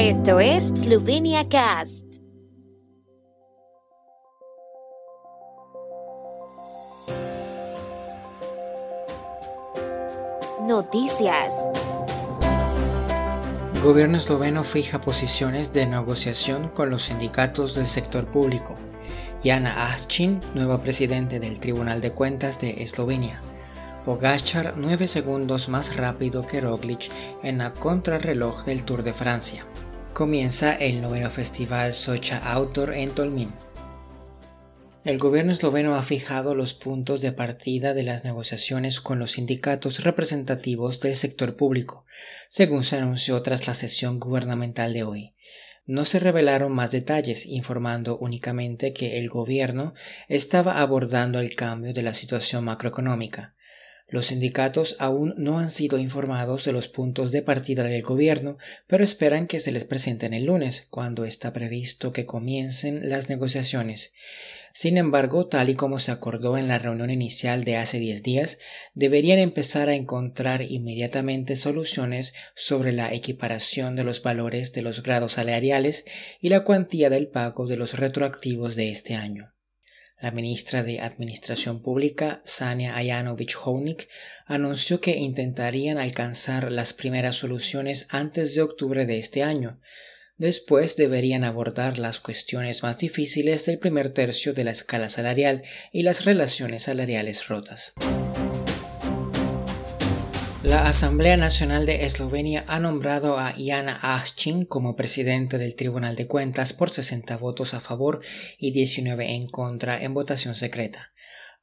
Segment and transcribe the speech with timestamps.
[0.00, 2.04] Esto es Slovenia Cast.
[10.68, 11.68] Noticias.
[13.82, 18.76] Gobierno esloveno fija posiciones de negociación con los sindicatos del sector público.
[19.42, 23.40] Jana Ahchin, nueva presidente del Tribunal de Cuentas de Eslovenia.
[24.04, 27.10] Pogachar 9 segundos más rápido que Roglic
[27.42, 29.66] en la contrarreloj del Tour de Francia.
[30.18, 33.52] Comienza el noveno festival Socha Outdoor en Tolmin.
[35.04, 40.02] El gobierno esloveno ha fijado los puntos de partida de las negociaciones con los sindicatos
[40.02, 42.04] representativos del sector público,
[42.48, 45.34] según se anunció tras la sesión gubernamental de hoy.
[45.86, 49.94] No se revelaron más detalles, informando únicamente que el gobierno
[50.26, 53.54] estaba abordando el cambio de la situación macroeconómica.
[54.10, 59.04] Los sindicatos aún no han sido informados de los puntos de partida del gobierno, pero
[59.04, 64.14] esperan que se les presenten el lunes, cuando está previsto que comiencen las negociaciones.
[64.72, 68.58] Sin embargo, tal y como se acordó en la reunión inicial de hace 10 días,
[68.94, 75.32] deberían empezar a encontrar inmediatamente soluciones sobre la equiparación de los valores de los grados
[75.34, 76.06] salariales
[76.40, 79.52] y la cuantía del pago de los retroactivos de este año.
[80.20, 84.08] La ministra de Administración Pública, Sania Ayanovich Honik,
[84.46, 89.80] anunció que intentarían alcanzar las primeras soluciones antes de octubre de este año.
[90.36, 96.02] Después deberían abordar las cuestiones más difíciles del primer tercio de la escala salarial y
[96.02, 97.92] las relaciones salariales rotas.
[100.68, 106.26] La Asamblea Nacional de Eslovenia ha nombrado a Jana Ahchin como presidente del Tribunal de
[106.26, 108.20] Cuentas por 60 votos a favor
[108.58, 111.14] y 19 en contra en votación secreta.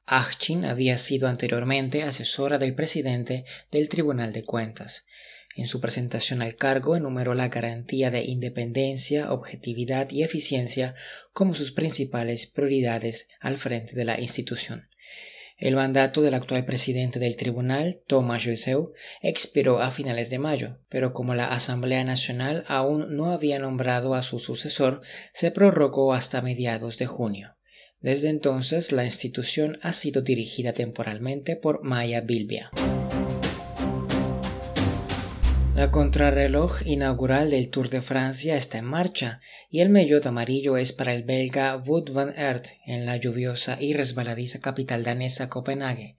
[0.06, 5.06] Ahchin había sido anteriormente asesora del presidente del Tribunal de Cuentas.
[5.54, 10.96] En su presentación al cargo enumeró la garantía de independencia, objetividad y eficiencia
[11.32, 14.88] como sus principales prioridades al frente de la institución.
[15.58, 21.14] El mandato del actual presidente del tribunal, Tomás Veseu, expiró a finales de mayo, pero
[21.14, 25.00] como la Asamblea Nacional aún no había nombrado a su sucesor,
[25.32, 27.56] se prorrogó hasta mediados de junio.
[28.02, 32.70] Desde entonces, la institución ha sido dirigida temporalmente por Maya Bilbia.
[35.76, 40.94] La contrarreloj inaugural del Tour de Francia está en marcha y el mellot amarillo es
[40.94, 46.16] para el belga Wout van Aert en la lluviosa y resbaladiza capital danesa Copenhague.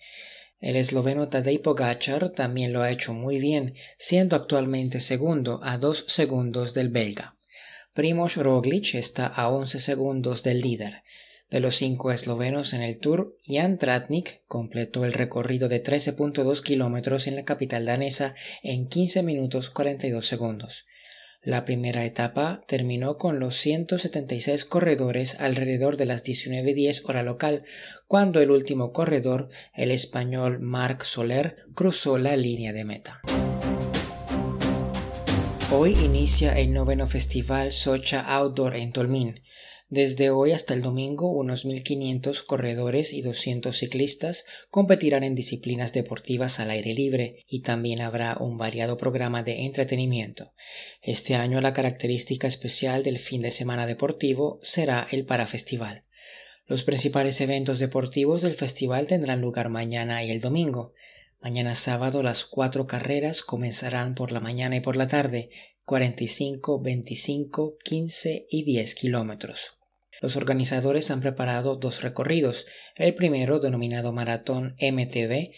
[0.59, 6.05] El esloveno Tadej Pogacar también lo ha hecho muy bien, siendo actualmente segundo a dos
[6.07, 7.35] segundos del belga.
[7.93, 11.01] Primoz Roglic está a 11 segundos del líder.
[11.49, 17.25] De los cinco eslovenos en el Tour, Jan Tratnik completó el recorrido de 13.2 kilómetros
[17.27, 20.85] en la capital danesa en 15 minutos 42 segundos.
[21.41, 27.63] La primera etapa terminó con los 176 corredores alrededor de las 19.10 hora local,
[28.07, 33.21] cuando el último corredor, el español Marc Soler, cruzó la línea de meta.
[35.71, 39.41] Hoy inicia el noveno festival Socha Outdoor en Tolmin.
[39.89, 46.59] Desde hoy hasta el domingo, unos 1.500 corredores y 200 ciclistas competirán en disciplinas deportivas
[46.59, 50.53] al aire libre y también habrá un variado programa de entretenimiento.
[51.01, 56.03] Este año la característica especial del fin de semana deportivo será el parafestival.
[56.65, 60.91] Los principales eventos deportivos del festival tendrán lugar mañana y el domingo.
[61.39, 65.49] Mañana sábado las cuatro carreras comenzarán por la mañana y por la tarde,
[65.85, 69.76] 45, 25, 15 y 10 kilómetros.
[70.21, 72.65] Los organizadores han preparado dos recorridos.
[72.95, 75.51] El primero, denominado Maratón MTV,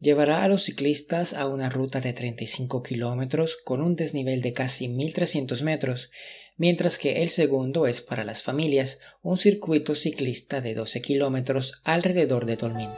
[0.00, 4.88] llevará a los ciclistas a una ruta de 35 kilómetros con un desnivel de casi
[4.88, 6.10] 1300 metros,
[6.56, 12.46] mientras que el segundo es para las familias, un circuito ciclista de 12 kilómetros alrededor
[12.46, 12.90] de Tolmin.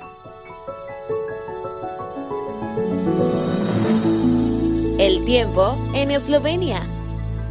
[4.98, 6.96] El tiempo en Eslovenia.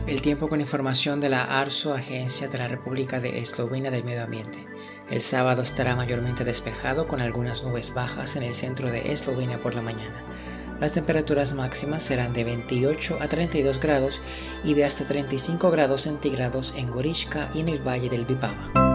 [0.07, 4.23] El tiempo con información de la ARSO, Agencia de la República de Eslovenia del Medio
[4.23, 4.63] Ambiente.
[5.09, 9.73] El sábado estará mayormente despejado con algunas nubes bajas en el centro de Eslovenia por
[9.73, 10.23] la mañana.
[10.79, 14.21] Las temperaturas máximas serán de 28 a 32 grados
[14.63, 18.94] y de hasta 35 grados centígrados en Gorishka y en el Valle del Vipava.